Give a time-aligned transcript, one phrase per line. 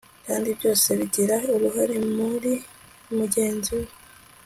[0.27, 2.53] kandi byose bigira uruhare muri
[3.17, 3.87] mugenzi we